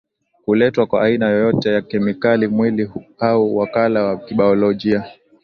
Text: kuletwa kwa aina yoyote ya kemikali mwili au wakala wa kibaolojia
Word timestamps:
kuletwa 0.45 0.85
kwa 0.85 1.01
aina 1.03 1.29
yoyote 1.29 1.73
ya 1.73 1.81
kemikali 1.81 2.47
mwili 2.47 2.89
au 3.19 3.57
wakala 3.57 4.03
wa 4.03 4.17
kibaolojia 4.17 5.03